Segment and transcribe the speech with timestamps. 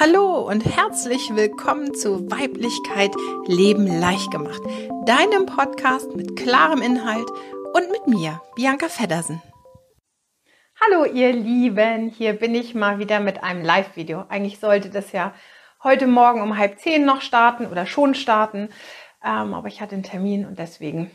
[0.00, 3.10] Hallo und herzlich willkommen zu Weiblichkeit
[3.48, 4.62] Leben leicht gemacht,
[5.06, 7.28] deinem Podcast mit klarem Inhalt
[7.74, 9.42] und mit mir, Bianca Feddersen.
[10.80, 14.24] Hallo ihr Lieben, hier bin ich mal wieder mit einem Live-Video.
[14.28, 15.34] Eigentlich sollte das ja
[15.82, 18.68] heute Morgen um halb zehn noch starten oder schon starten,
[19.24, 21.10] ähm, aber ich hatte einen Termin und deswegen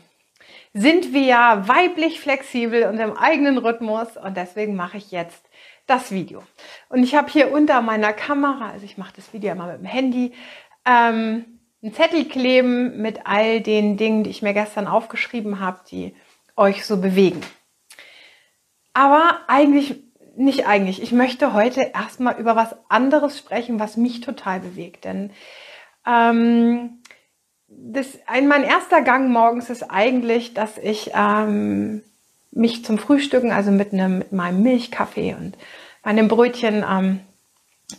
[0.74, 5.43] sind wir ja weiblich flexibel und im eigenen Rhythmus und deswegen mache ich jetzt
[5.86, 6.42] das Video.
[6.88, 9.86] Und ich habe hier unter meiner Kamera, also ich mache das Video immer mit dem
[9.86, 10.32] Handy,
[10.86, 16.16] ähm, einen Zettel kleben mit all den Dingen, die ich mir gestern aufgeschrieben habe, die
[16.56, 17.42] euch so bewegen.
[18.94, 20.02] Aber eigentlich,
[20.36, 25.04] nicht eigentlich, ich möchte heute erstmal über was anderes sprechen, was mich total bewegt.
[25.04, 25.30] Denn
[26.06, 27.02] ähm,
[27.68, 32.02] das, ein, mein erster Gang morgens ist eigentlich, dass ich ähm,
[32.54, 35.56] mich zum Frühstücken, also mit, einem, mit meinem Milchkaffee und
[36.04, 37.20] meinem Brötchen ähm,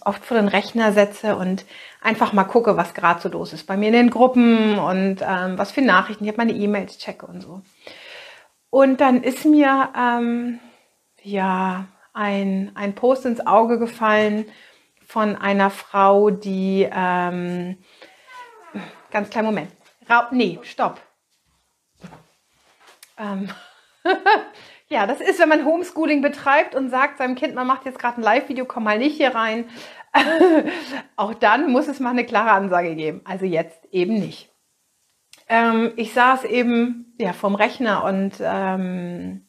[0.02, 1.66] oft vor den Rechner setze und
[2.02, 5.58] einfach mal gucke, was gerade so los ist bei mir in den Gruppen und ähm,
[5.58, 7.62] was für Nachrichten, ich habe meine E-Mails checke und so.
[8.70, 10.59] Und dann ist mir ähm,
[11.22, 14.45] ja ein, ein Post ins Auge gefallen
[15.06, 17.78] von einer Frau, die ähm,
[19.12, 19.72] ganz kleinen Moment.
[20.08, 21.00] Ra nee, stopp.
[23.17, 23.50] Ähm,
[24.88, 28.22] ja, das ist, wenn man Homeschooling betreibt und sagt seinem Kind, man macht jetzt gerade
[28.22, 29.66] ein Live-Video, komm mal nicht hier rein.
[31.16, 33.22] Auch dann muss es mal eine klare Ansage geben.
[33.25, 34.50] Also jetzt eben nicht.
[35.47, 39.45] Ähm, ich saß eben ja, vom Rechner und ähm,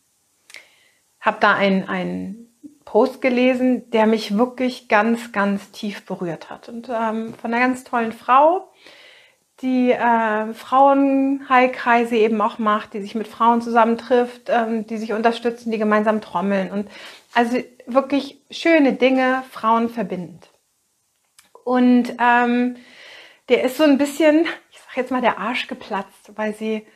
[1.21, 2.47] habe da einen
[2.85, 6.69] Post gelesen, der mich wirklich ganz, ganz tief berührt hat.
[6.69, 8.71] Und ähm, von einer ganz tollen Frau,
[9.63, 15.71] die äh, Frauenheilkreise eben auch macht, die sich mit Frauen zusammentrifft, ähm, die sich unterstützen,
[15.71, 16.91] die gemeinsam trommeln und
[17.35, 20.51] also wirklich schöne Dinge, Frauen verbindend.
[21.65, 22.77] Und ähm,
[23.49, 26.87] der ist so ein bisschen, ich sag jetzt mal, der Arsch geplatzt, weil sie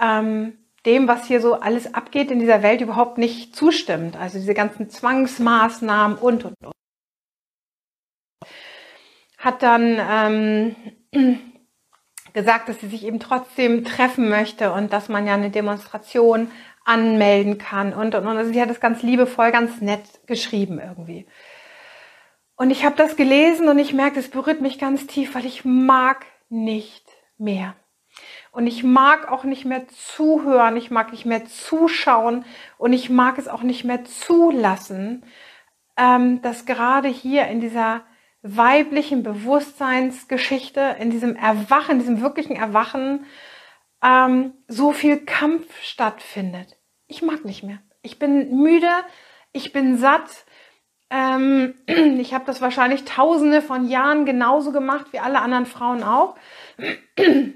[0.00, 4.16] ähm, dem, was hier so alles abgeht in dieser Welt, überhaupt nicht zustimmt.
[4.16, 6.72] Also diese ganzen Zwangsmaßnahmen und und und.
[9.38, 10.76] Hat dann
[11.12, 11.51] ähm,
[12.32, 16.50] gesagt, dass sie sich eben trotzdem treffen möchte und dass man ja eine Demonstration
[16.84, 18.36] anmelden kann und und und.
[18.36, 21.26] Also sie hat das ganz liebevoll, ganz nett geschrieben irgendwie.
[22.56, 25.64] Und ich habe das gelesen und ich merke, es berührt mich ganz tief, weil ich
[25.64, 27.04] mag nicht
[27.38, 27.74] mehr.
[28.52, 32.44] Und ich mag auch nicht mehr zuhören, ich mag nicht mehr zuschauen
[32.76, 35.24] und ich mag es auch nicht mehr zulassen,
[35.96, 38.02] ähm, dass gerade hier in dieser
[38.42, 43.26] weiblichen Bewusstseinsgeschichte, in diesem Erwachen, in diesem wirklichen Erwachen,
[44.02, 46.76] ähm, so viel Kampf stattfindet.
[47.06, 47.78] Ich mag nicht mehr.
[48.02, 48.90] Ich bin müde,
[49.52, 50.44] ich bin satt.
[51.08, 56.34] Ähm, ich habe das wahrscheinlich tausende von Jahren genauso gemacht wie alle anderen Frauen auch.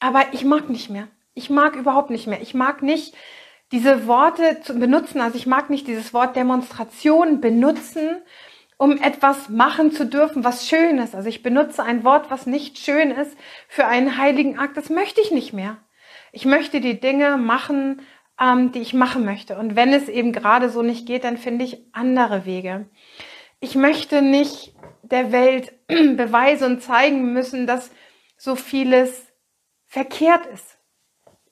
[0.00, 1.08] Aber ich mag nicht mehr.
[1.34, 2.40] Ich mag überhaupt nicht mehr.
[2.40, 3.14] Ich mag nicht
[3.72, 5.20] diese Worte zu benutzen.
[5.20, 8.22] Also ich mag nicht dieses Wort Demonstration benutzen,
[8.78, 11.14] um etwas machen zu dürfen, was schön ist.
[11.14, 14.76] Also ich benutze ein Wort, was nicht schön ist, für einen heiligen Akt.
[14.76, 15.76] Das möchte ich nicht mehr.
[16.32, 18.02] Ich möchte die Dinge machen,
[18.40, 19.58] ähm, die ich machen möchte.
[19.58, 22.88] Und wenn es eben gerade so nicht geht, dann finde ich andere Wege.
[23.58, 24.72] Ich möchte nicht
[25.02, 27.90] der Welt beweisen und zeigen müssen, dass
[28.36, 29.26] so vieles
[29.86, 30.78] verkehrt ist.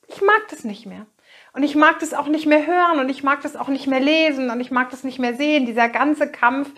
[0.06, 1.06] Ich mag das nicht mehr.
[1.52, 3.98] Und ich mag das auch nicht mehr hören und ich mag das auch nicht mehr
[3.98, 5.64] lesen und ich mag das nicht mehr sehen.
[5.66, 6.70] Dieser ganze Kampf,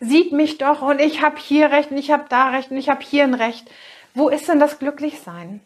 [0.00, 2.88] sieht mich doch und ich habe hier recht und ich habe da recht und ich
[2.88, 3.70] habe hier ein Recht.
[4.14, 5.60] Wo ist denn das Glücklichsein?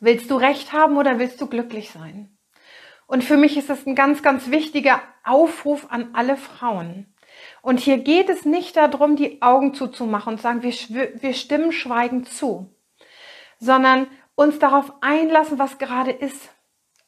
[0.00, 2.36] Willst du Recht haben oder willst du glücklich sein?
[3.06, 7.14] Und für mich ist das ein ganz, ganz wichtiger Aufruf an alle Frauen.
[7.62, 10.72] Und hier geht es nicht darum, die Augen zuzumachen und sagen, wir,
[11.22, 12.74] wir stimmen schweigend zu,
[13.58, 16.50] sondern uns darauf einlassen, was gerade ist,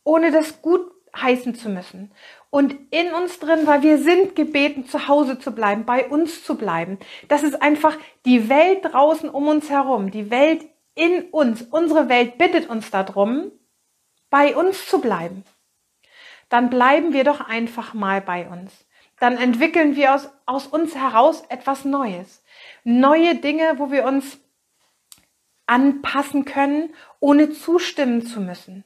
[0.04, 2.12] ohne das gut heißen zu müssen.
[2.50, 6.56] Und in uns drin, weil wir sind gebeten, zu Hause zu bleiben, bei uns zu
[6.56, 6.98] bleiben.
[7.28, 11.62] Das ist einfach die Welt draußen um uns herum, die Welt in uns.
[11.62, 13.50] Unsere Welt bittet uns darum,
[14.30, 15.44] bei uns zu bleiben.
[16.48, 18.86] Dann bleiben wir doch einfach mal bei uns.
[19.18, 22.44] Dann entwickeln wir aus, aus uns heraus etwas Neues.
[22.84, 24.39] Neue Dinge, wo wir uns
[25.66, 28.84] anpassen können, ohne zustimmen zu müssen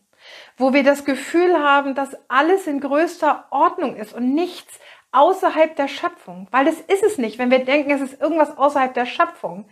[0.56, 4.78] wo wir das Gefühl haben, dass alles in größter Ordnung ist und nichts
[5.12, 7.38] außerhalb der Schöpfung, weil das ist es nicht.
[7.38, 9.68] Wenn wir denken, es ist irgendwas außerhalb der Schöpfung,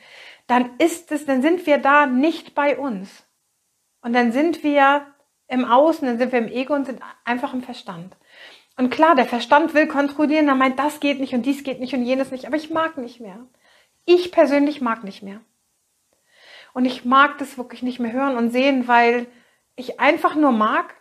[0.47, 3.25] dann ist es, dann sind wir da nicht bei uns.
[4.01, 5.07] Und dann sind wir
[5.49, 8.17] im Außen, dann sind wir im Ego und sind einfach im Verstand.
[8.77, 11.95] Und klar, der Verstand will kontrollieren, er meint, das geht nicht und dies geht nicht
[11.95, 13.47] und jenes nicht, aber ich mag nicht mehr.
[14.05, 15.41] Ich persönlich mag nicht mehr.
[16.73, 19.27] Und ich mag das wirklich nicht mehr hören und sehen, weil
[19.77, 20.95] ich einfach nur mag,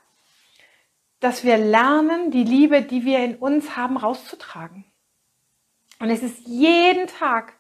[1.20, 4.86] dass wir lernen, die Liebe, die wir in uns haben, rauszutragen.
[6.00, 7.54] Und es ist jeden Tag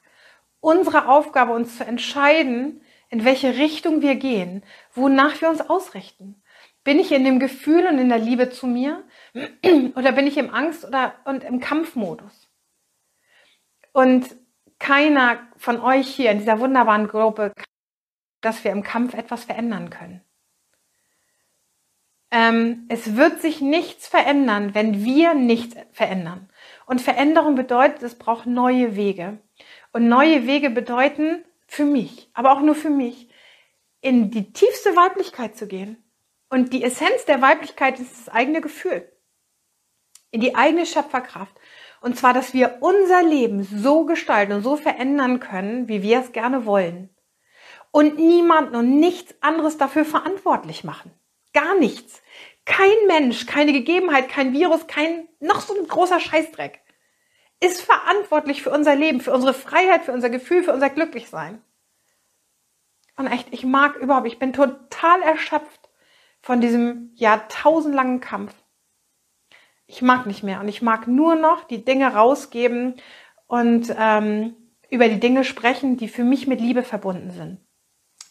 [0.60, 4.64] unsere Aufgabe, uns zu entscheiden, in welche Richtung wir gehen,
[4.94, 6.42] wonach wir uns ausrichten.
[6.84, 9.04] Bin ich in dem Gefühl und in der Liebe zu mir
[9.96, 12.50] oder bin ich im Angst oder und im Kampfmodus?
[13.94, 14.36] Und
[14.80, 17.54] keiner von euch hier in dieser wunderbaren Gruppe,
[18.42, 20.25] dass wir im Kampf etwas verändern können.
[22.36, 26.50] Ähm, es wird sich nichts verändern, wenn wir nichts verändern.
[26.86, 29.40] Und Veränderung bedeutet, es braucht neue Wege.
[29.94, 33.30] Und neue Wege bedeuten für mich, aber auch nur für mich,
[34.02, 36.04] in die tiefste Weiblichkeit zu gehen.
[36.50, 39.10] Und die Essenz der Weiblichkeit ist das eigene Gefühl.
[40.32, 41.56] In die eigene Schöpferkraft.
[42.02, 46.34] Und zwar, dass wir unser Leben so gestalten und so verändern können, wie wir es
[46.34, 47.16] gerne wollen.
[47.92, 51.14] Und niemanden und nichts anderes dafür verantwortlich machen.
[51.56, 52.22] Gar nichts.
[52.66, 56.86] Kein Mensch, keine Gegebenheit, kein Virus, kein noch so ein großer Scheißdreck
[57.60, 61.62] ist verantwortlich für unser Leben, für unsere Freiheit, für unser Gefühl, für unser Glücklichsein.
[63.18, 65.90] Und echt, ich mag überhaupt, ich bin total erschöpft
[66.42, 68.54] von diesem jahrtausendlangen Kampf.
[69.88, 72.96] Ich mag nicht mehr und ich mag nur noch die Dinge rausgeben
[73.48, 74.56] und ähm,
[74.90, 77.65] über die Dinge sprechen, die für mich mit Liebe verbunden sind.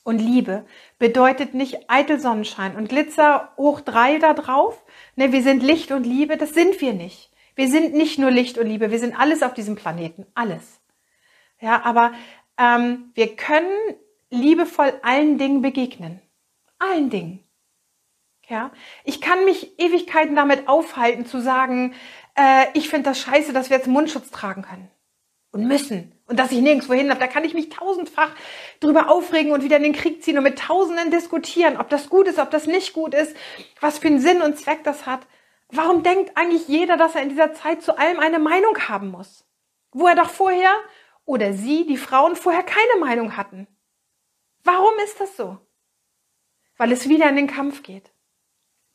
[0.04, 0.66] Und Liebe
[0.98, 4.84] bedeutet nicht eitel Sonnenschein und Glitzer hoch drei da drauf.
[5.16, 7.30] Ne, wir sind Licht und Liebe, das sind wir nicht.
[7.56, 10.80] Wir sind nicht nur Licht und Liebe, wir sind alles auf diesem Planeten, alles.
[11.58, 12.12] Ja, aber
[12.58, 13.72] ähm, wir können
[14.28, 16.20] liebevoll allen Dingen begegnen.
[16.78, 17.40] Allen Dingen.
[18.46, 18.72] Ja,
[19.04, 21.94] ich kann mich Ewigkeiten damit aufhalten zu sagen,
[22.34, 24.90] äh, ich finde das scheiße, dass wir jetzt Mundschutz tragen können
[25.50, 27.20] und müssen und dass ich nirgendwo hin habe.
[27.20, 28.30] Da kann ich mich tausendfach
[28.80, 32.26] drüber aufregen und wieder in den Krieg ziehen und mit Tausenden diskutieren, ob das gut
[32.26, 33.36] ist, ob das nicht gut ist,
[33.80, 35.26] was für einen Sinn und Zweck das hat.
[35.68, 39.44] Warum denkt eigentlich jeder, dass er in dieser Zeit zu allem eine Meinung haben muss?
[39.92, 40.72] Wo er doch vorher
[41.24, 43.66] oder sie, die Frauen, vorher keine Meinung hatten.
[44.62, 45.58] Warum ist das so?
[46.76, 48.12] Weil es wieder in den Kampf geht.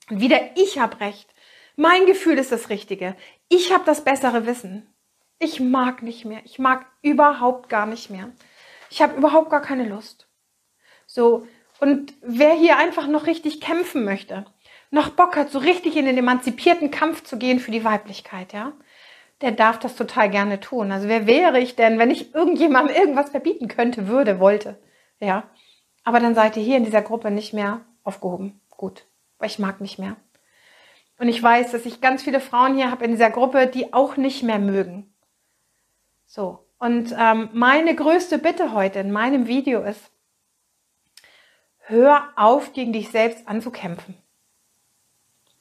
[0.09, 1.33] Und wieder ich habe recht.
[1.75, 3.15] Mein Gefühl ist das Richtige.
[3.47, 4.93] Ich habe das bessere Wissen.
[5.39, 6.41] Ich mag nicht mehr.
[6.43, 8.29] Ich mag überhaupt gar nicht mehr.
[8.89, 10.27] Ich habe überhaupt gar keine Lust.
[11.07, 11.47] So,
[11.79, 14.45] und wer hier einfach noch richtig kämpfen möchte,
[14.91, 18.73] noch Bock hat, so richtig in den emanzipierten Kampf zu gehen für die Weiblichkeit, ja,
[19.41, 20.91] der darf das total gerne tun.
[20.91, 24.77] Also wer wäre ich denn, wenn ich irgendjemandem irgendwas verbieten könnte, würde, wollte,
[25.19, 25.43] ja.
[26.03, 28.59] Aber dann seid ihr hier in dieser Gruppe nicht mehr aufgehoben.
[28.69, 29.05] Gut,
[29.37, 30.15] weil ich mag nicht mehr.
[31.17, 34.17] Und ich weiß, dass ich ganz viele Frauen hier habe in dieser Gruppe, die auch
[34.17, 35.13] nicht mehr mögen.
[36.29, 36.63] So.
[36.77, 40.11] Und ähm, meine größte Bitte heute in meinem Video ist,
[41.79, 44.15] hör auf, gegen dich selbst anzukämpfen.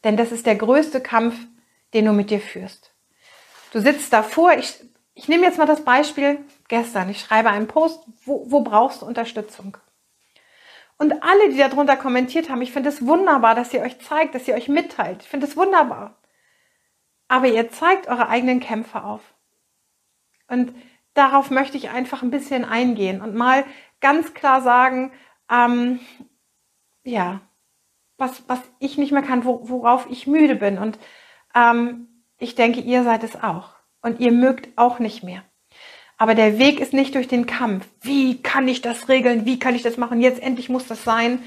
[0.04, 1.34] Denn das ist der größte Kampf,
[1.94, 2.92] den du mit dir führst.
[3.72, 4.78] Du sitzt davor, ich,
[5.14, 6.38] ich nehme jetzt mal das Beispiel
[6.68, 7.08] gestern.
[7.08, 9.78] Ich schreibe einen Post, wo, wo brauchst du Unterstützung?
[10.98, 14.46] Und alle, die darunter kommentiert haben, ich finde es wunderbar, dass ihr euch zeigt, dass
[14.46, 15.22] ihr euch mitteilt.
[15.22, 16.18] Ich finde es wunderbar.
[17.26, 19.22] Aber ihr zeigt eure eigenen Kämpfe auf.
[20.48, 20.74] Und
[21.14, 23.64] darauf möchte ich einfach ein bisschen eingehen und mal
[24.00, 25.12] ganz klar sagen,
[25.50, 26.00] ähm,
[27.04, 27.40] ja,
[28.16, 30.78] was, was ich nicht mehr kann, wo, worauf ich müde bin.
[30.78, 30.98] Und
[31.54, 33.74] ähm, ich denke, ihr seid es auch.
[34.02, 35.42] Und ihr mögt auch nicht mehr.
[36.16, 37.88] Aber der Weg ist nicht durch den Kampf.
[38.00, 39.44] Wie kann ich das regeln?
[39.44, 40.20] Wie kann ich das machen?
[40.20, 41.42] Jetzt endlich muss das sein.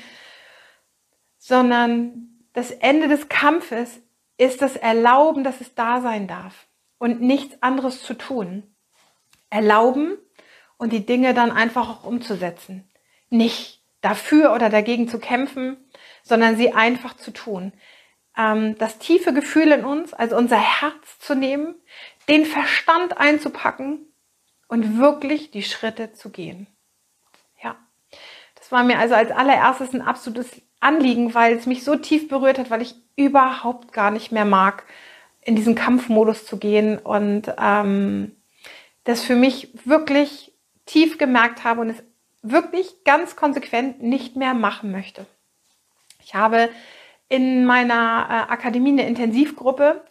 [1.37, 4.01] Sondern das Ende des Kampfes
[4.37, 6.67] ist das Erlauben, dass es da sein darf
[6.97, 8.63] und nichts anderes zu tun.
[9.51, 10.17] Erlauben
[10.77, 12.89] und die Dinge dann einfach auch umzusetzen.
[13.29, 15.77] Nicht dafür oder dagegen zu kämpfen,
[16.23, 17.73] sondern sie einfach zu tun.
[18.35, 21.75] Ähm, das tiefe Gefühl in uns, also unser Herz zu nehmen,
[22.27, 24.07] den Verstand einzupacken
[24.67, 26.65] und wirklich die Schritte zu gehen.
[27.61, 27.75] Ja,
[28.55, 32.57] das war mir also als allererstes ein absolutes Anliegen, weil es mich so tief berührt
[32.57, 34.85] hat, weil ich überhaupt gar nicht mehr mag,
[35.41, 38.35] in diesen Kampfmodus zu gehen und ähm,
[39.03, 40.53] das für mich wirklich
[40.85, 42.03] tief gemerkt habe und es
[42.41, 45.25] wirklich ganz konsequent nicht mehr machen möchte.
[46.23, 46.69] Ich habe
[47.29, 50.03] in meiner äh, Akademie eine Intensivgruppe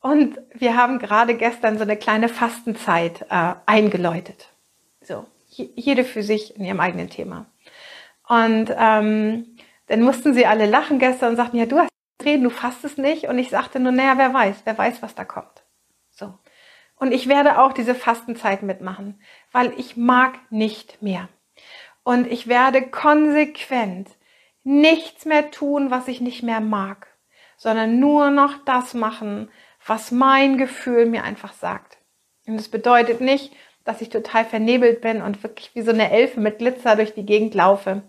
[0.00, 4.48] und wir haben gerade gestern so eine kleine Fastenzeit äh, eingeläutet.
[5.00, 7.46] So, jede für sich in ihrem eigenen Thema.
[8.28, 11.90] Und ähm, dann mussten sie alle lachen gestern und sagten, ja, du hast
[12.22, 13.28] reden, du fastest nicht.
[13.28, 15.64] Und ich sagte nur, naja, wer weiß, wer weiß, was da kommt.
[16.10, 16.34] So.
[16.98, 19.20] Und ich werde auch diese Fastenzeit mitmachen,
[19.52, 21.28] weil ich mag nicht mehr.
[22.02, 24.08] Und ich werde konsequent
[24.64, 27.06] nichts mehr tun, was ich nicht mehr mag,
[27.56, 29.50] sondern nur noch das machen,
[29.86, 31.98] was mein Gefühl mir einfach sagt.
[32.46, 33.52] Und das bedeutet nicht,
[33.84, 37.26] dass ich total vernebelt bin und wirklich wie so eine Elfe mit Glitzer durch die
[37.26, 38.02] Gegend laufe,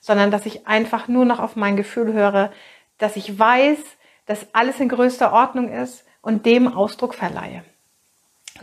[0.00, 2.52] sondern dass ich einfach nur noch auf mein Gefühl höre,
[2.98, 3.78] dass ich weiß,
[4.26, 7.64] dass alles in größter Ordnung ist und dem Ausdruck verleihe.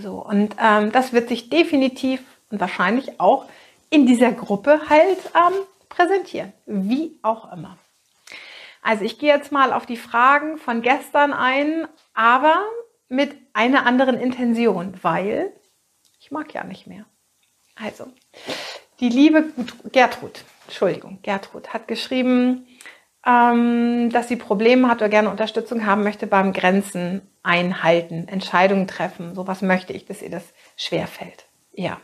[0.01, 3.45] So, und ähm, das wird sich definitiv und wahrscheinlich auch
[3.89, 5.53] in dieser Gruppe halt ähm,
[5.89, 7.77] präsentieren, wie auch immer.
[8.81, 12.63] Also ich gehe jetzt mal auf die Fragen von gestern ein, aber
[13.09, 15.51] mit einer anderen Intention, weil
[16.19, 17.05] ich mag ja nicht mehr.
[17.75, 18.07] Also,
[18.99, 19.45] die liebe
[19.91, 22.67] Gertrud, Entschuldigung, Gertrud hat geschrieben,
[23.25, 29.35] ähm, dass sie Probleme hat oder gerne Unterstützung haben möchte beim Grenzen einhalten, Entscheidungen treffen.
[29.35, 31.45] So was möchte ich, dass ihr das schwerfällt.
[31.71, 32.01] Ja.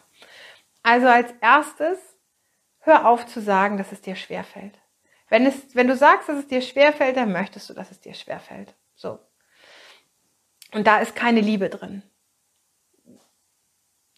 [0.83, 1.97] Also als erstes,
[2.79, 4.77] hör auf zu sagen, dass es dir schwerfällt.
[5.29, 8.13] Wenn, es, wenn du sagst, dass es dir schwerfällt, dann möchtest du, dass es dir
[8.13, 8.75] schwerfällt.
[8.95, 9.19] So.
[10.73, 12.03] Und da ist keine Liebe drin.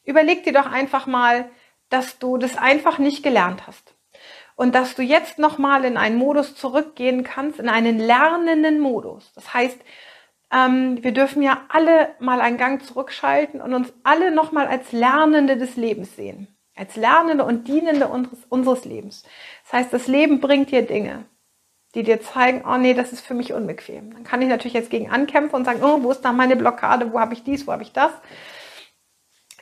[0.04, 1.50] Überleg dir doch einfach mal,
[1.90, 3.96] dass du das einfach nicht gelernt hast
[4.56, 9.32] und dass du jetzt nochmal in einen Modus zurückgehen kannst, in einen lernenden Modus.
[9.34, 9.80] Das heißt,
[10.52, 15.58] ähm, wir dürfen ja alle mal einen Gang zurückschalten und uns alle nochmal als Lernende
[15.58, 16.48] des Lebens sehen.
[16.76, 19.24] Als Lernende und Dienende unseres, unseres Lebens.
[19.64, 21.26] Das heißt, das Leben bringt dir Dinge,
[21.96, 24.14] die dir zeigen, oh nee, das ist für mich unbequem.
[24.14, 27.12] Dann kann ich natürlich jetzt gegen ankämpfen und sagen, oh, wo ist da meine Blockade,
[27.12, 28.12] wo habe ich dies, wo habe ich das.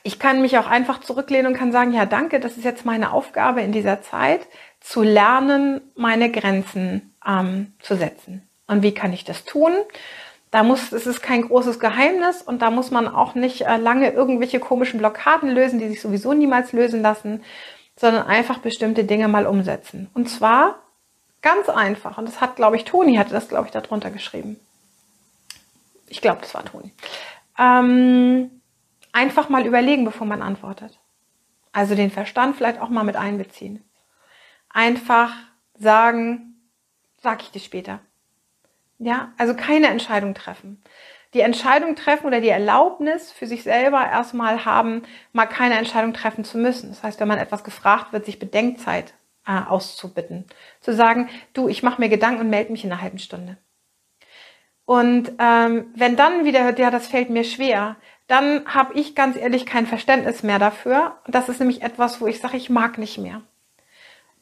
[0.02, 3.12] Ich kann mich auch einfach zurücklehnen und kann sagen, ja, danke, das ist jetzt meine
[3.12, 4.46] Aufgabe in dieser Zeit,
[4.78, 8.48] zu lernen, meine Grenzen ähm, zu setzen.
[8.68, 9.72] Und wie kann ich das tun?
[10.56, 14.10] Da muss, es ist kein großes Geheimnis und da muss man auch nicht äh, lange
[14.10, 17.44] irgendwelche komischen Blockaden lösen, die sich sowieso niemals lösen lassen,
[17.94, 20.08] sondern einfach bestimmte Dinge mal umsetzen.
[20.14, 20.76] Und zwar
[21.42, 22.16] ganz einfach.
[22.16, 24.58] Und das hat, glaube ich, Toni hatte das, glaube ich, darunter geschrieben.
[26.06, 26.90] Ich glaube, das war Toni.
[27.58, 28.62] Ähm,
[29.12, 30.98] einfach mal überlegen, bevor man antwortet.
[31.72, 33.84] Also den Verstand vielleicht auch mal mit einbeziehen
[34.70, 35.34] einfach
[35.74, 36.54] sagen,
[37.22, 38.00] sag ich dir später.
[38.98, 40.82] Ja, also keine Entscheidung treffen.
[41.34, 46.44] Die Entscheidung treffen oder die Erlaubnis für sich selber erstmal haben, mal keine Entscheidung treffen
[46.44, 46.88] zu müssen.
[46.88, 49.12] Das heißt, wenn man etwas gefragt wird, sich Bedenkzeit
[49.46, 50.46] äh, auszubitten.
[50.80, 53.58] Zu sagen, du, ich mache mir Gedanken und melde mich in einer halben Stunde.
[54.86, 57.96] Und ähm, wenn dann wieder ja, das fällt mir schwer,
[58.28, 61.18] dann habe ich ganz ehrlich kein Verständnis mehr dafür.
[61.26, 63.42] Das ist nämlich etwas, wo ich sage, ich mag nicht mehr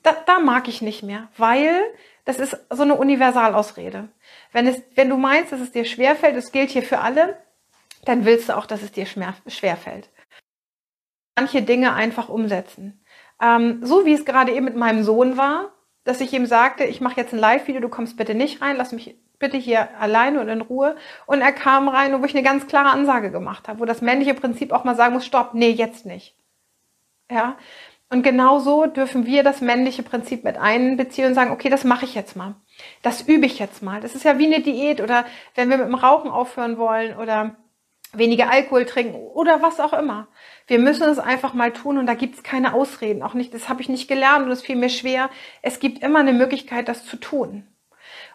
[0.04, 1.82] da, da mag ich nicht mehr, weil
[2.25, 4.08] das ist so eine Universalausrede.
[4.52, 7.37] Wenn, es, wenn du meinst, dass es dir schwerfällt, es gilt hier für alle,
[8.04, 10.11] dann willst du auch, dass es dir schwerfällt.
[11.37, 13.04] Manche Dinge einfach umsetzen.
[13.42, 15.73] Ähm, so wie es gerade eben mit meinem Sohn war,
[16.04, 18.92] dass ich ihm sagte, ich mache jetzt ein Live-Video, du kommst bitte nicht rein, lass
[18.92, 20.96] mich bitte hier alleine und in Ruhe.
[21.26, 24.34] Und er kam rein, wo ich eine ganz klare Ansage gemacht habe, wo das männliche
[24.34, 26.37] Prinzip auch mal sagen muss, stopp, nee, jetzt nicht.
[27.30, 27.56] Ja,
[28.11, 32.14] und genauso dürfen wir das männliche Prinzip mit einbeziehen und sagen, okay, das mache ich
[32.14, 32.54] jetzt mal.
[33.02, 34.00] Das übe ich jetzt mal.
[34.00, 37.56] Das ist ja wie eine Diät oder wenn wir mit dem Rauchen aufhören wollen oder
[38.12, 40.28] weniger Alkohol trinken oder was auch immer.
[40.66, 43.23] Wir müssen es einfach mal tun und da gibt es keine Ausreden.
[43.23, 45.30] Auch nicht, das habe ich nicht gelernt und es fiel mir schwer.
[45.62, 47.66] Es gibt immer eine Möglichkeit, das zu tun.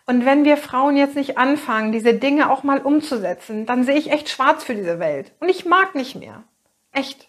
[0.06, 4.12] Und wenn wir Frauen jetzt nicht anfangen, diese Dinge auch mal umzusetzen, dann sehe ich
[4.12, 5.32] echt schwarz für diese Welt.
[5.40, 6.44] Und ich mag nicht mehr.
[6.92, 7.29] Echt.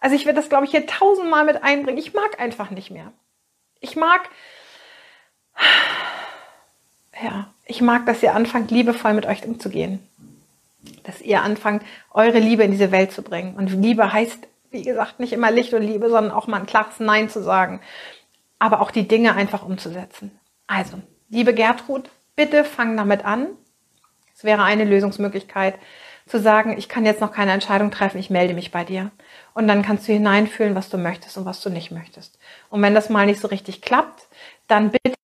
[0.00, 1.98] Also ich werde das, glaube ich, hier tausendmal mit einbringen.
[1.98, 3.12] Ich mag einfach nicht mehr.
[3.80, 4.28] Ich mag,
[7.22, 10.06] ja, ich mag, dass ihr anfangt, liebevoll mit euch umzugehen.
[11.04, 13.56] Dass ihr anfangt, eure Liebe in diese Welt zu bringen.
[13.56, 17.00] Und Liebe heißt, wie gesagt, nicht immer Licht und Liebe, sondern auch mal ein klares
[17.00, 17.80] Nein zu sagen.
[18.58, 20.38] Aber auch die Dinge einfach umzusetzen.
[20.66, 23.48] Also, liebe Gertrud, bitte fang damit an.
[24.34, 25.74] Es wäre eine Lösungsmöglichkeit,
[26.28, 29.10] zu sagen, ich kann jetzt noch keine Entscheidung treffen, ich melde mich bei dir.
[29.54, 32.38] Und dann kannst du hineinfühlen, was du möchtest und was du nicht möchtest.
[32.70, 34.26] Und wenn das mal nicht so richtig klappt,
[34.66, 35.14] dann bitte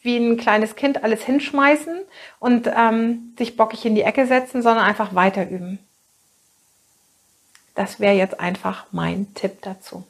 [0.00, 2.00] wie ein kleines Kind alles hinschmeißen
[2.38, 5.78] und ähm, sich bockig in die Ecke setzen, sondern einfach weiter üben.
[7.74, 10.06] Das wäre jetzt einfach mein Tipp dazu.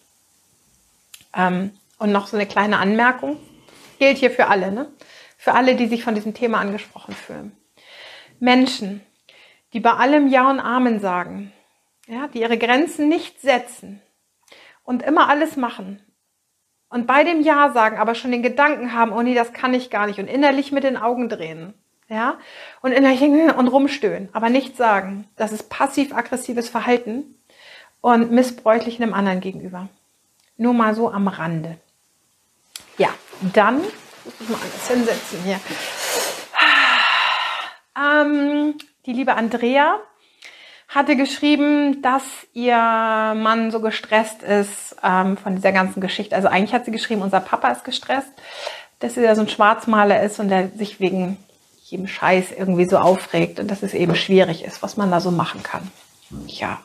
[1.34, 3.38] Ähm, und noch so eine kleine Anmerkung.
[3.98, 4.86] Gilt hier für alle, ne?
[5.38, 7.52] Für alle, die sich von diesem Thema angesprochen fühlen.
[8.40, 9.00] Menschen,
[9.74, 11.52] die bei allem Ja und Amen sagen,
[12.06, 14.00] ja, die ihre Grenzen nicht setzen
[14.84, 16.00] und immer alles machen
[16.88, 19.90] und bei dem Ja sagen, aber schon den Gedanken haben, oh nee, das kann ich
[19.90, 21.74] gar nicht und innerlich mit den Augen drehen,
[22.08, 22.38] Ja,
[22.82, 25.26] und innerlich und rumstöhnen, aber nichts sagen.
[25.36, 27.34] Das ist passiv-aggressives Verhalten
[28.00, 29.88] und missbräuchlich einem anderen gegenüber.
[30.56, 31.78] Nur mal so am Rande.
[32.96, 33.08] Ja,
[33.54, 35.58] dann muss ich mal alles hinsetzen hier.
[37.96, 38.74] Ähm,
[39.06, 40.00] die liebe Andrea
[40.88, 46.36] hatte geschrieben, dass ihr Mann so gestresst ist ähm, von dieser ganzen Geschichte.
[46.36, 48.30] Also eigentlich hat sie geschrieben, unser Papa ist gestresst,
[49.00, 51.36] dass er so ein Schwarzmaler ist und der sich wegen
[51.82, 55.30] jedem Scheiß irgendwie so aufregt und dass es eben schwierig ist, was man da so
[55.30, 55.90] machen kann.
[56.46, 56.80] Ja.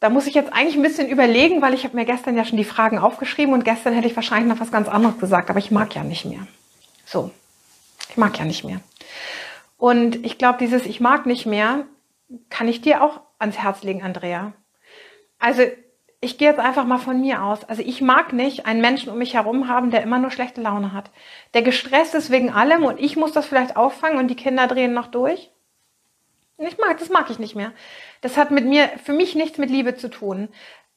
[0.00, 2.56] Da muss ich jetzt eigentlich ein bisschen überlegen, weil ich habe mir gestern ja schon
[2.56, 5.70] die Fragen aufgeschrieben und gestern hätte ich wahrscheinlich noch was ganz anderes gesagt, aber ich
[5.70, 6.46] mag ja nicht mehr.
[7.04, 7.30] So,
[8.10, 8.80] ich mag ja nicht mehr.
[9.78, 11.86] Und ich glaube, dieses Ich mag nicht mehr
[12.48, 14.52] kann ich dir auch ans Herz legen, Andrea.
[15.38, 15.62] Also
[16.20, 17.64] ich gehe jetzt einfach mal von mir aus.
[17.64, 20.92] Also ich mag nicht einen Menschen um mich herum haben, der immer nur schlechte Laune
[20.92, 21.10] hat.
[21.54, 24.92] Der gestresst ist wegen allem und ich muss das vielleicht auffangen und die Kinder drehen
[24.92, 25.50] noch durch.
[26.58, 27.72] Ich mag, das mag ich nicht mehr.
[28.20, 30.48] Das hat mit mir, für mich nichts mit Liebe zu tun.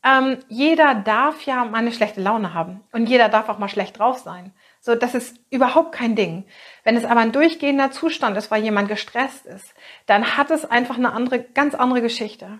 [0.03, 3.97] Ähm, jeder darf ja mal eine schlechte Laune haben und jeder darf auch mal schlecht
[3.97, 4.53] drauf sein.
[4.85, 6.43] So, das ist überhaupt kein Ding.
[6.83, 9.73] Wenn es aber ein durchgehender Zustand ist, weil jemand gestresst ist,
[10.07, 12.59] dann hat es einfach eine andere, ganz andere Geschichte.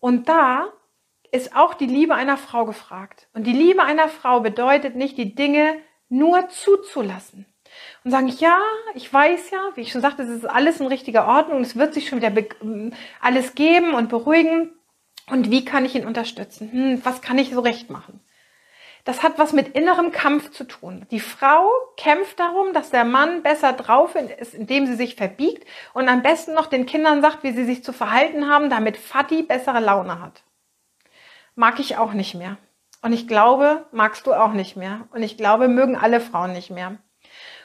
[0.00, 0.72] Und da
[1.30, 3.28] ist auch die Liebe einer Frau gefragt.
[3.32, 5.76] Und die Liebe einer Frau bedeutet nicht, die Dinge
[6.08, 7.46] nur zuzulassen
[8.02, 8.58] und sagen, ja,
[8.94, 11.94] ich weiß ja, wie ich schon sagte, es ist alles in richtiger Ordnung, es wird
[11.94, 12.32] sich schon wieder
[13.20, 14.72] alles geben und beruhigen.
[15.28, 16.72] Und wie kann ich ihn unterstützen?
[16.72, 18.18] Hm, was kann ich so recht machen?
[19.04, 21.06] Das hat was mit innerem Kampf zu tun.
[21.10, 26.08] Die Frau kämpft darum, dass der Mann besser drauf ist, indem sie sich verbiegt und
[26.08, 29.80] am besten noch den Kindern sagt, wie sie sich zu verhalten haben, damit Fatih bessere
[29.80, 30.42] Laune hat.
[31.54, 32.56] Mag ich auch nicht mehr.
[33.02, 35.06] Und ich glaube, magst du auch nicht mehr.
[35.12, 36.96] Und ich glaube, mögen alle Frauen nicht mehr.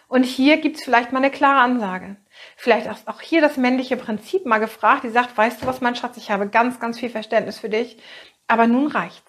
[0.09, 2.17] Und hier gibt's vielleicht mal eine klare Ansage.
[2.57, 6.17] Vielleicht auch hier das männliche Prinzip mal gefragt, die sagt, weißt du was, mein Schatz,
[6.17, 7.97] ich habe ganz, ganz viel Verständnis für dich,
[8.47, 9.28] aber nun reicht's.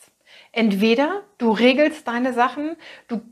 [0.52, 2.76] Entweder du regelst deine Sachen,
[3.08, 3.23] du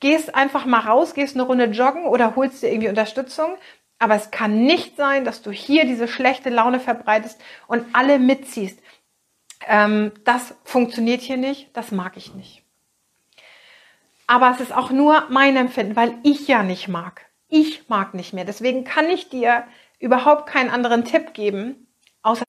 [0.00, 3.56] gehst einfach mal raus, gehst eine Runde joggen oder holst dir irgendwie Unterstützung,
[3.98, 8.78] aber es kann nicht sein, dass du hier diese schlechte Laune verbreitest und alle mitziehst.
[9.66, 12.62] Ähm, das funktioniert hier nicht, das mag ich nicht.
[14.26, 17.26] Aber es ist auch nur mein Empfinden, weil ich ja nicht mag.
[17.48, 18.44] Ich mag nicht mehr.
[18.44, 19.64] Deswegen kann ich dir
[19.98, 21.86] überhaupt keinen anderen Tipp geben,
[22.22, 22.44] außer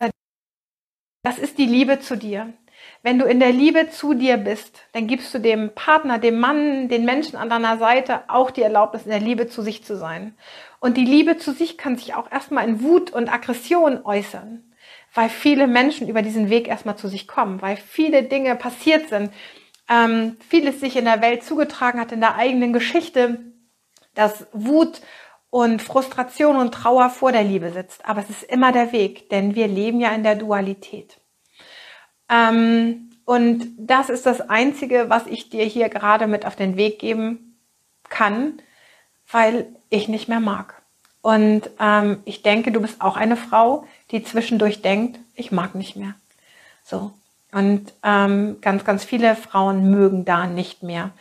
[1.24, 2.54] das ist die Liebe zu dir.
[3.04, 6.90] Wenn du in der Liebe zu dir bist, dann gibst du dem Partner, dem Mann,
[6.90, 10.36] den Menschen an deiner Seite auch die Erlaubnis, in der Liebe zu sich zu sein.
[10.80, 14.64] Und die Liebe zu sich kann sich auch erstmal in Wut und Aggression äußern,
[15.14, 19.32] weil viele Menschen über diesen Weg erstmal zu sich kommen, weil viele Dinge passiert sind,
[19.90, 23.40] ähm, vieles sich in der Welt zugetragen hat, in der eigenen Geschichte,
[24.14, 25.02] dass Wut
[25.50, 28.06] und Frustration und Trauer vor der Liebe sitzt.
[28.06, 31.17] Aber es ist immer der Weg, denn wir leben ja in der Dualität.
[32.30, 37.00] Ähm, und das ist das Einzige, was ich dir hier gerade mit auf den Weg
[37.00, 37.58] geben
[38.10, 38.62] kann,
[39.32, 40.82] weil ich nicht mehr mag.
[41.22, 45.98] Und ähm, ich denke, du bist auch eine Frau, die zwischendurch denkt, ich mag nicht
[45.98, 46.14] mehr.
[46.84, 47.12] So.
[47.52, 51.12] Und ähm, ganz, ganz viele Frauen mögen da nicht mehr.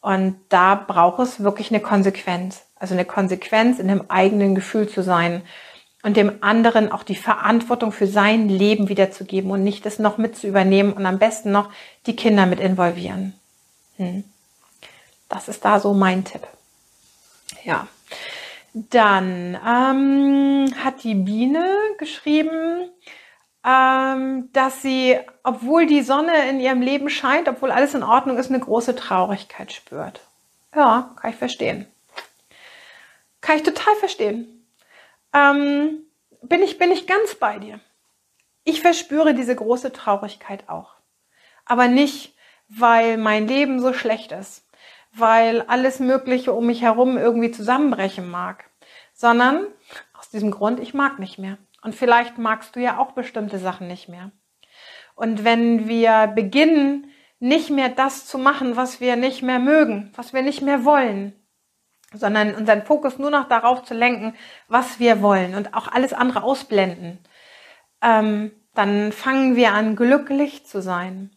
[0.00, 2.64] Und da braucht es wirklich eine Konsequenz.
[2.76, 5.42] Also eine Konsequenz in dem eigenen Gefühl zu sein
[6.06, 10.36] und dem anderen auch die Verantwortung für sein Leben wiederzugeben und nicht das noch mit
[10.36, 11.68] zu übernehmen und am besten noch
[12.06, 13.34] die Kinder mit involvieren.
[13.96, 14.22] Hm.
[15.28, 16.46] Das ist da so mein Tipp.
[17.64, 17.88] Ja.
[18.72, 22.88] Dann ähm, hat die Biene geschrieben,
[23.66, 28.48] ähm, dass sie, obwohl die Sonne in ihrem Leben scheint, obwohl alles in Ordnung ist,
[28.48, 30.20] eine große Traurigkeit spürt.
[30.72, 31.88] Ja, kann ich verstehen.
[33.40, 34.55] Kann ich total verstehen.
[35.36, 36.06] Ähm,
[36.42, 37.80] bin, ich, bin ich ganz bei dir.
[38.64, 40.94] Ich verspüre diese große Traurigkeit auch.
[41.66, 42.34] Aber nicht,
[42.68, 44.66] weil mein Leben so schlecht ist,
[45.12, 48.64] weil alles Mögliche um mich herum irgendwie zusammenbrechen mag,
[49.12, 49.66] sondern
[50.18, 51.58] aus diesem Grund, ich mag nicht mehr.
[51.82, 54.32] Und vielleicht magst du ja auch bestimmte Sachen nicht mehr.
[55.14, 60.32] Und wenn wir beginnen, nicht mehr das zu machen, was wir nicht mehr mögen, was
[60.32, 61.34] wir nicht mehr wollen,
[62.12, 64.34] sondern unseren Fokus nur noch darauf zu lenken,
[64.68, 67.18] was wir wollen und auch alles andere ausblenden,
[68.02, 71.30] ähm, dann fangen wir an, glücklich zu sein.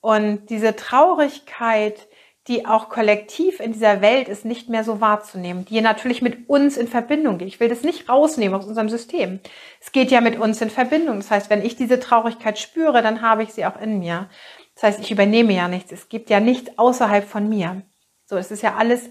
[0.00, 2.08] Und diese Traurigkeit,
[2.46, 6.76] die auch kollektiv in dieser Welt ist, nicht mehr so wahrzunehmen, die natürlich mit uns
[6.76, 7.48] in Verbindung geht.
[7.48, 9.40] Ich will das nicht rausnehmen aus unserem System.
[9.80, 11.16] Es geht ja mit uns in Verbindung.
[11.16, 14.28] Das heißt, wenn ich diese Traurigkeit spüre, dann habe ich sie auch in mir.
[14.74, 15.90] Das heißt, ich übernehme ja nichts.
[15.90, 17.82] Es gibt ja nichts außerhalb von mir.
[18.26, 19.10] So, es ist ja alles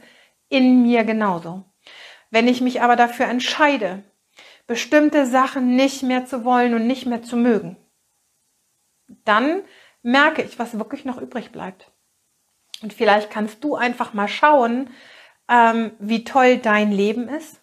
[0.53, 1.65] in mir genauso.
[2.29, 4.03] Wenn ich mich aber dafür entscheide,
[4.67, 7.75] bestimmte Sachen nicht mehr zu wollen und nicht mehr zu mögen,
[9.25, 9.61] dann
[10.03, 11.91] merke ich, was wirklich noch übrig bleibt.
[12.81, 14.89] Und vielleicht kannst du einfach mal schauen,
[15.49, 17.61] ähm, wie toll dein Leben ist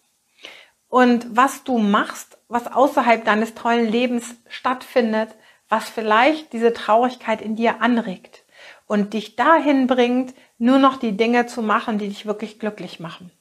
[0.89, 5.35] und was du machst, was außerhalb deines tollen Lebens stattfindet,
[5.69, 8.43] was vielleicht diese Traurigkeit in dir anregt
[8.87, 13.31] und dich dahin bringt, nur noch die Dinge zu machen, die dich wirklich glücklich machen.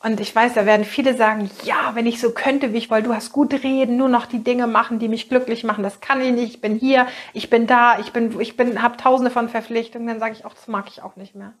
[0.00, 3.02] Und ich weiß, da werden viele sagen, ja, wenn ich so könnte wie ich, weil
[3.02, 5.82] du hast gut reden, nur noch die Dinge machen, die mich glücklich machen.
[5.82, 6.56] Das kann ich nicht.
[6.56, 10.06] Ich bin hier, ich bin da, ich bin, ich bin, habe tausende von Verpflichtungen.
[10.06, 11.54] Dann sage ich auch, das mag ich auch nicht mehr.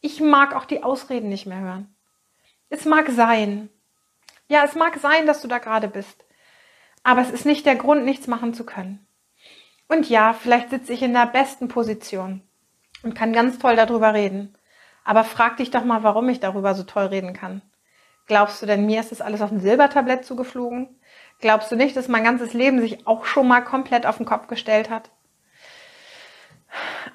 [0.00, 1.92] Ich mag auch die Ausreden nicht mehr hören.
[2.68, 3.68] Es mag sein.
[4.46, 6.24] Ja, es mag sein, dass du da gerade bist.
[7.02, 9.04] Aber es ist nicht der Grund, nichts machen zu können.
[9.88, 12.42] Und ja, vielleicht sitze ich in der besten Position
[13.02, 14.54] und kann ganz toll darüber reden.
[15.04, 17.62] Aber frag dich doch mal, warum ich darüber so toll reden kann.
[18.26, 20.88] Glaubst du denn, mir ist das alles auf ein Silbertablett zugeflogen?
[21.40, 24.46] Glaubst du nicht, dass mein ganzes Leben sich auch schon mal komplett auf den Kopf
[24.46, 25.10] gestellt hat?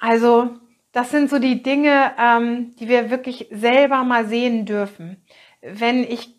[0.00, 0.50] Also,
[0.92, 5.24] das sind so die Dinge, ähm, die wir wirklich selber mal sehen dürfen.
[5.62, 6.34] Wenn ich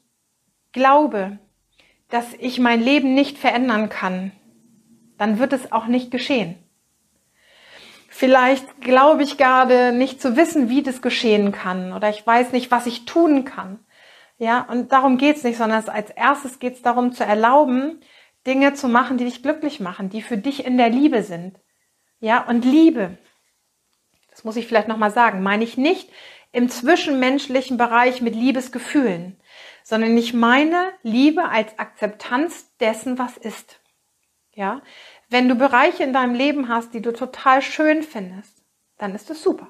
[0.74, 1.40] glaube,
[2.10, 4.32] dass ich mein Leben nicht verändern kann,
[5.18, 6.56] dann wird es auch nicht geschehen.
[8.20, 12.72] Vielleicht glaube ich gerade nicht zu wissen, wie das geschehen kann oder ich weiß nicht,
[12.72, 13.78] was ich tun kann.
[14.40, 18.00] Ja, und darum geht's nicht, sondern als erstes geht's darum zu erlauben,
[18.48, 21.60] Dinge zu machen, die dich glücklich machen, die für dich in der Liebe sind.
[22.20, 23.20] Ja, und Liebe,
[24.32, 26.10] das muss ich vielleicht nochmal sagen, meine ich nicht
[26.52, 29.40] im zwischenmenschlichen Bereich mit Liebesgefühlen,
[29.84, 33.80] sondern ich meine Liebe als Akzeptanz dessen, was ist.
[34.56, 34.82] Ja,
[35.30, 38.64] wenn du Bereiche in deinem Leben hast, die du total schön findest,
[38.98, 39.70] dann ist es super.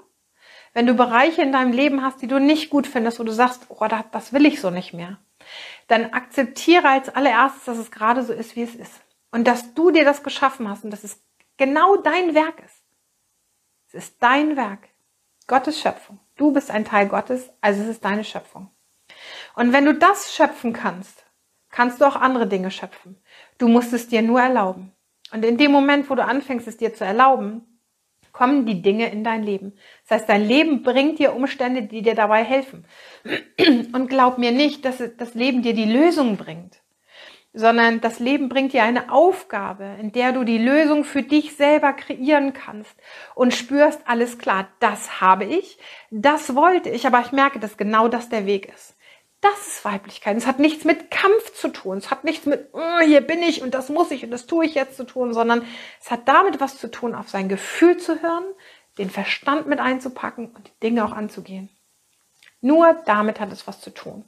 [0.74, 3.66] Wenn du Bereiche in deinem Leben hast, die du nicht gut findest, wo du sagst,
[3.70, 5.18] oh, das will ich so nicht mehr,
[5.88, 9.02] dann akzeptiere als allererstes, dass es gerade so ist, wie es ist.
[9.32, 11.22] Und dass du dir das geschaffen hast und dass es
[11.58, 12.84] genau dein Werk ist.
[13.88, 14.90] Es ist dein Werk.
[15.48, 16.20] Gottes Schöpfung.
[16.36, 18.70] Du bist ein Teil Gottes, also es ist deine Schöpfung.
[19.56, 21.26] Und wenn du das schöpfen kannst,
[21.70, 23.22] kannst du auch andere Dinge schöpfen.
[23.58, 24.94] Du musst es dir nur erlauben.
[25.32, 27.78] Und in dem Moment, wo du anfängst, es dir zu erlauben,
[28.32, 29.74] kommen die Dinge in dein Leben.
[30.04, 32.86] Das heißt, dein Leben bringt dir Umstände, die dir dabei helfen.
[33.94, 36.82] Und glaub mir nicht, dass das Leben dir die Lösung bringt,
[37.54, 41.94] sondern das Leben bringt dir eine Aufgabe, in der du die Lösung für dich selber
[41.94, 42.96] kreieren kannst
[43.34, 45.80] und spürst, alles klar, das habe ich,
[46.12, 48.97] das wollte ich, aber ich merke, dass genau das der Weg ist.
[49.42, 50.36] Das ist Weiblichkeit.
[50.36, 51.98] Es hat nichts mit Kampf zu tun.
[51.98, 54.66] Es hat nichts mit, oh, hier bin ich und das muss ich und das tue
[54.66, 55.64] ich jetzt zu tun, sondern
[56.02, 58.46] es hat damit was zu tun, auf sein Gefühl zu hören,
[58.98, 61.70] den Verstand mit einzupacken und die Dinge auch anzugehen.
[62.62, 64.26] Nur damit hat es was zu tun.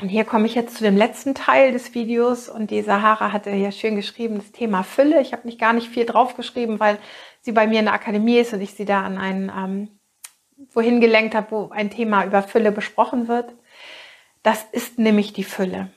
[0.00, 3.50] Und hier komme ich jetzt zu dem letzten Teil des Videos und die Sahara hatte
[3.50, 5.22] hier schön geschrieben, das Thema Fülle.
[5.22, 6.98] Ich habe nicht gar nicht viel draufgeschrieben, weil
[7.40, 9.93] sie bei mir in der Akademie ist und ich sie da an einen ähm,
[10.72, 13.52] wohin gelenkt habe, wo ein Thema über Fülle besprochen wird.
[14.42, 15.90] Das ist nämlich die Fülle.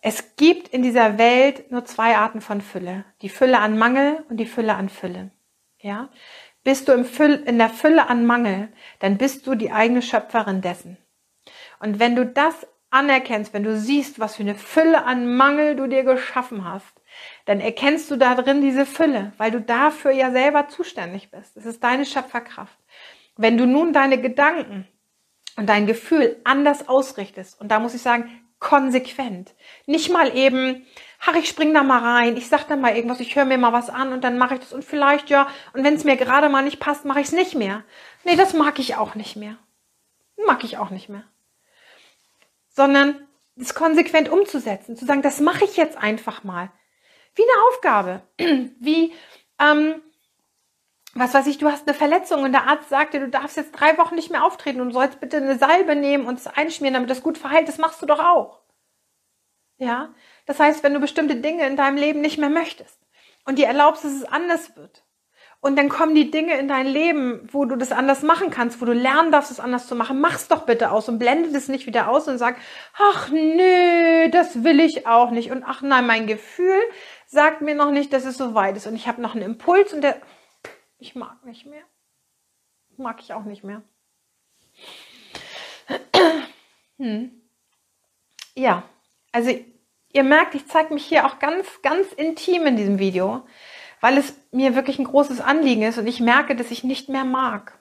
[0.00, 3.04] Es gibt in dieser Welt nur zwei Arten von Fülle.
[3.22, 5.30] Die Fülle an Mangel und die Fülle an Fülle.
[5.80, 6.08] Ja?
[6.64, 8.68] Bist du in der Fülle an Mangel,
[9.00, 10.96] dann bist du die eigene Schöpferin dessen.
[11.80, 15.86] Und wenn du das anerkennst, wenn du siehst, was für eine Fülle an Mangel du
[15.86, 17.00] dir geschaffen hast,
[17.46, 21.56] dann erkennst du da drin diese Fülle, weil du dafür ja selber zuständig bist.
[21.56, 22.76] Es ist deine Schöpferkraft.
[23.42, 24.86] Wenn du nun deine Gedanken
[25.56, 29.52] und dein Gefühl anders ausrichtest, und da muss ich sagen, konsequent,
[29.86, 30.86] nicht mal eben,
[31.18, 33.72] ach, ich spring da mal rein, ich sag da mal irgendwas, ich höre mir mal
[33.72, 36.48] was an und dann mache ich das und vielleicht ja, und wenn es mir gerade
[36.48, 37.82] mal nicht passt, mache ich es nicht mehr.
[38.22, 39.56] Nee, das mag ich auch nicht mehr.
[40.46, 41.24] Mag ich auch nicht mehr.
[42.68, 43.26] Sondern
[43.56, 46.70] es konsequent umzusetzen, zu sagen, das mache ich jetzt einfach mal.
[47.34, 48.22] Wie eine Aufgabe.
[48.78, 49.12] Wie,
[49.58, 50.00] ähm,
[51.14, 53.98] was weiß ich, du hast eine Verletzung und der Arzt sagte, du darfst jetzt drei
[53.98, 57.22] Wochen nicht mehr auftreten und sollst bitte eine Salbe nehmen und es einschmieren, damit das
[57.22, 57.68] gut verheilt.
[57.68, 58.60] Das machst du doch auch.
[59.76, 60.14] Ja?
[60.46, 62.98] Das heißt, wenn du bestimmte Dinge in deinem Leben nicht mehr möchtest
[63.44, 65.04] und dir erlaubst, dass es anders wird,
[65.64, 68.84] und dann kommen die Dinge in dein Leben, wo du das anders machen kannst, wo
[68.84, 70.20] du lernen darfst, es anders zu machen.
[70.20, 72.56] Mach's doch bitte aus und blende das nicht wieder aus und sag,
[72.98, 75.52] ach nö, das will ich auch nicht.
[75.52, 76.80] Und ach nein, mein Gefühl
[77.28, 78.88] sagt mir noch nicht, dass es so weit ist.
[78.88, 80.20] Und ich habe noch einen Impuls und der,
[81.02, 81.82] ich mag nicht mehr.
[82.96, 83.82] Mag ich auch nicht mehr.
[86.98, 87.42] Hm.
[88.54, 88.84] Ja,
[89.32, 89.50] also
[90.12, 93.44] ihr merkt, ich zeige mich hier auch ganz, ganz intim in diesem Video,
[94.00, 97.24] weil es mir wirklich ein großes Anliegen ist und ich merke, dass ich nicht mehr
[97.24, 97.76] mag.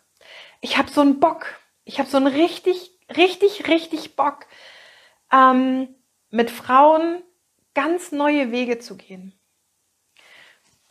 [0.60, 1.46] Ich habe so einen Bock.
[1.84, 4.48] Ich habe so einen richtig, richtig, richtig Bock,
[5.32, 5.94] ähm,
[6.32, 7.22] mit Frauen
[7.76, 9.40] ganz neue Wege zu gehen.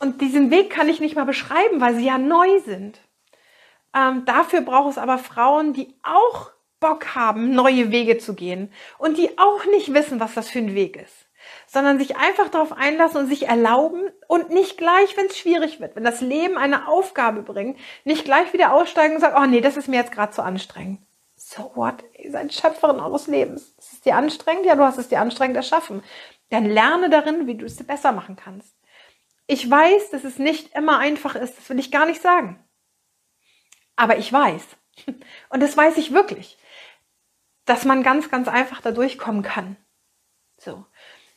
[0.01, 2.99] Und diesen Weg kann ich nicht mal beschreiben, weil sie ja neu sind.
[3.95, 9.19] Ähm, dafür braucht es aber Frauen, die auch Bock haben, neue Wege zu gehen und
[9.19, 11.27] die auch nicht wissen, was das für ein Weg ist,
[11.67, 15.95] sondern sich einfach darauf einlassen und sich erlauben und nicht gleich, wenn es schwierig wird,
[15.95, 19.77] wenn das Leben eine Aufgabe bringt, nicht gleich wieder aussteigen und sagen, oh nee, das
[19.77, 20.99] ist mir jetzt gerade zu anstrengend.
[21.35, 22.03] So what?
[22.17, 23.75] Ihr seid Schöpferin eures Lebens.
[23.77, 24.65] Ist es dir anstrengend?
[24.65, 26.01] Ja, du hast es dir anstrengend erschaffen.
[26.49, 28.75] Dann lerne darin, wie du es dir besser machen kannst.
[29.51, 32.57] Ich weiß, dass es nicht immer einfach ist, das will ich gar nicht sagen.
[33.97, 34.65] Aber ich weiß,
[35.49, 36.57] und das weiß ich wirklich,
[37.65, 39.75] dass man ganz, ganz einfach da durchkommen kann.
[40.57, 40.85] So.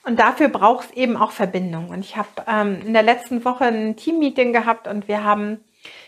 [0.04, 1.88] Und dafür braucht es eben auch Verbindung.
[1.88, 5.64] Und ich habe ähm, in der letzten Woche ein Teammeeting gehabt und wir haben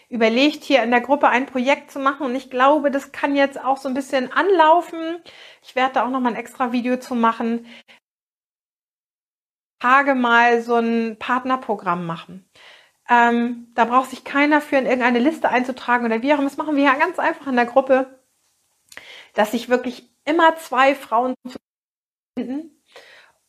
[0.08, 2.26] überlegt, hier in der Gruppe ein Projekt zu machen.
[2.26, 5.18] Und ich glaube, das kann jetzt auch so ein bisschen anlaufen.
[5.60, 7.66] Ich werde da auch noch mal ein extra Video zu machen.
[9.80, 12.48] Tage mal so ein Partnerprogramm machen.
[13.08, 16.48] Ähm, da braucht sich keiner für in irgendeine Liste einzutragen oder wie auch immer.
[16.48, 18.20] Das machen wir ja ganz einfach in der Gruppe,
[19.34, 21.34] dass sich wirklich immer zwei Frauen
[22.36, 22.76] finden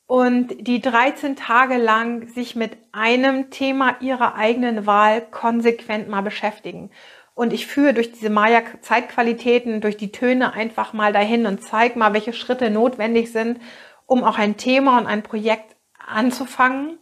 [0.08, 6.92] und die 13 Tage lang sich mit einem Thema ihrer eigenen Wahl konsequent mal beschäftigen.
[7.34, 12.14] Und ich führe durch diese Maya-Zeitqualitäten, durch die Töne einfach mal dahin und zeige mal,
[12.14, 13.60] welche Schritte notwendig sind,
[14.06, 15.77] um auch ein Thema und ein Projekt
[16.08, 16.98] anzufangen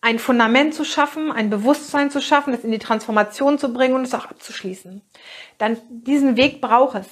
[0.00, 4.04] ein Fundament zu schaffen, ein Bewusstsein zu schaffen, es in die Transformation zu bringen und
[4.04, 5.02] es auch abzuschließen.
[5.58, 7.06] Dann diesen Weg braucht es.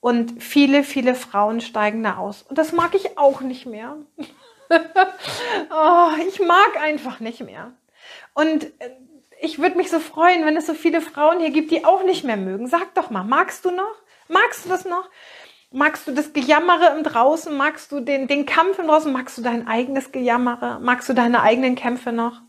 [0.00, 2.42] Und viele, viele Frauen steigen da aus.
[2.42, 3.96] Und das mag ich auch nicht mehr.
[4.68, 7.72] oh, ich mag einfach nicht mehr.
[8.34, 8.90] Und äh,
[9.40, 12.24] ich würde mich so freuen, wenn es so viele Frauen hier gibt, die auch nicht
[12.24, 12.66] mehr mögen.
[12.66, 13.94] Sag doch mal, magst du noch?
[14.28, 15.08] Magst du das noch?
[15.74, 17.52] Magst du das Gejammere im Draußen?
[17.56, 19.12] Magst du den, den Kampf im Draußen?
[19.12, 20.78] Magst du dein eigenes Gejammere?
[20.78, 22.42] Magst du deine eigenen Kämpfe noch?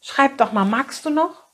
[0.00, 1.44] Schreib doch mal, magst du noch?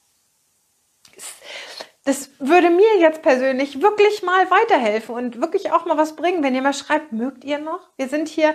[2.05, 6.55] Das würde mir jetzt persönlich wirklich mal weiterhelfen und wirklich auch mal was bringen, wenn
[6.55, 7.81] ihr mal schreibt, mögt ihr noch?
[7.99, 8.55] Wir sind hier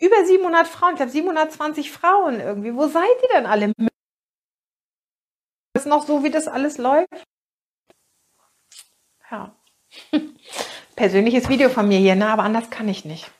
[0.00, 2.74] über 700 Frauen, ich glaube 720 Frauen irgendwie.
[2.74, 3.74] Wo seid ihr denn alle?
[5.74, 7.26] Ist noch so, wie das alles läuft?
[9.30, 9.54] Ja.
[10.96, 12.28] persönliches Video von mir hier, ne?
[12.28, 13.30] aber anders kann ich nicht.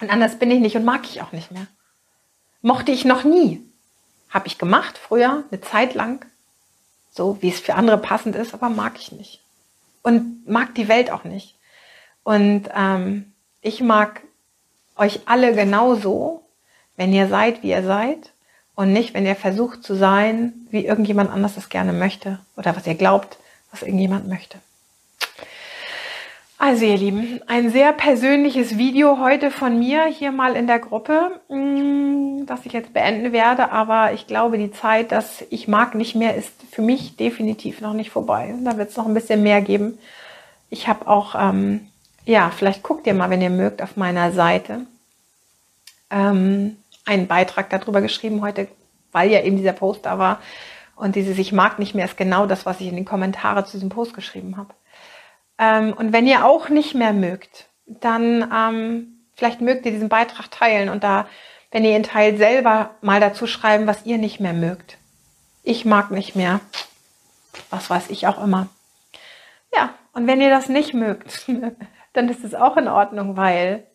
[0.00, 1.66] Und anders bin ich nicht und mag ich auch nicht mehr.
[2.62, 3.62] Mochte ich noch nie.
[4.30, 6.24] Habe ich gemacht früher, eine Zeit lang,
[7.10, 9.40] so wie es für andere passend ist, aber mag ich nicht.
[10.02, 11.56] Und mag die Welt auch nicht.
[12.22, 14.22] Und ähm, ich mag
[14.96, 16.44] euch alle genauso,
[16.96, 18.32] wenn ihr seid, wie ihr seid.
[18.74, 22.38] Und nicht, wenn ihr versucht zu sein, wie irgendjemand anders das gerne möchte.
[22.56, 23.38] Oder was ihr glaubt,
[23.70, 24.58] was irgendjemand möchte.
[26.60, 31.40] Also ihr Lieben, ein sehr persönliches Video heute von mir hier mal in der Gruppe,
[31.48, 33.70] mm, das ich jetzt beenden werde.
[33.70, 37.92] Aber ich glaube, die Zeit, dass ich mag nicht mehr, ist für mich definitiv noch
[37.92, 38.56] nicht vorbei.
[38.64, 39.98] Da wird es noch ein bisschen mehr geben.
[40.68, 41.86] Ich habe auch, ähm,
[42.24, 44.80] ja, vielleicht guckt ihr mal, wenn ihr mögt, auf meiner Seite
[46.10, 48.66] ähm, einen Beitrag darüber geschrieben heute,
[49.12, 50.40] weil ja eben dieser Post da war.
[50.96, 53.76] Und dieses Ich mag nicht mehr ist genau das, was ich in den Kommentaren zu
[53.76, 54.74] diesem Post geschrieben habe.
[55.58, 60.50] Ähm, und wenn ihr auch nicht mehr mögt, dann ähm, vielleicht mögt ihr diesen Beitrag
[60.50, 61.26] teilen und da,
[61.70, 64.98] wenn ihr ihn teilt, selber mal dazu schreiben, was ihr nicht mehr mögt.
[65.62, 66.60] Ich mag nicht mehr.
[67.70, 68.68] Was weiß ich auch immer.
[69.74, 71.46] Ja, und wenn ihr das nicht mögt,
[72.12, 73.86] dann ist es auch in Ordnung, weil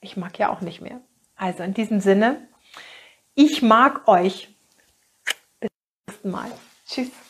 [0.00, 1.00] ich mag ja auch nicht mehr.
[1.36, 2.48] Also in diesem Sinne,
[3.34, 4.48] ich mag euch.
[5.60, 6.50] Bis zum nächsten Mal.
[6.86, 7.29] Tschüss.